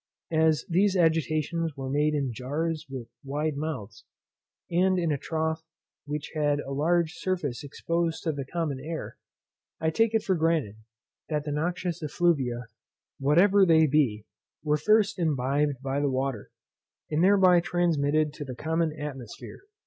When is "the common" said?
8.31-8.79, 18.43-18.99